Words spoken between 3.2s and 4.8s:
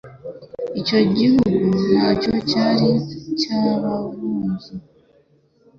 icy'Abavubyi,